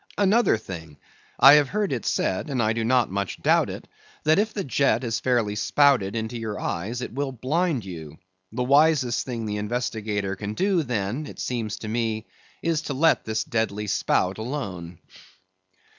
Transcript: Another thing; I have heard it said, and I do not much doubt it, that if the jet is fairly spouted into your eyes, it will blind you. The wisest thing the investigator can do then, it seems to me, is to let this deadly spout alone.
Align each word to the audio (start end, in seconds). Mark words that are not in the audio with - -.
Another 0.17 0.57
thing; 0.57 0.97
I 1.39 1.53
have 1.53 1.69
heard 1.69 1.93
it 1.93 2.07
said, 2.07 2.49
and 2.49 2.59
I 2.59 2.73
do 2.73 2.83
not 2.83 3.11
much 3.11 3.39
doubt 3.39 3.69
it, 3.69 3.87
that 4.23 4.39
if 4.39 4.51
the 4.51 4.63
jet 4.63 5.03
is 5.03 5.19
fairly 5.19 5.55
spouted 5.55 6.15
into 6.15 6.39
your 6.39 6.59
eyes, 6.59 7.03
it 7.03 7.13
will 7.13 7.31
blind 7.31 7.85
you. 7.85 8.17
The 8.51 8.63
wisest 8.63 9.27
thing 9.27 9.45
the 9.45 9.57
investigator 9.57 10.35
can 10.35 10.55
do 10.55 10.81
then, 10.81 11.27
it 11.27 11.39
seems 11.39 11.77
to 11.77 11.87
me, 11.87 12.25
is 12.63 12.81
to 12.81 12.95
let 12.95 13.25
this 13.25 13.43
deadly 13.43 13.85
spout 13.85 14.39
alone. 14.39 14.97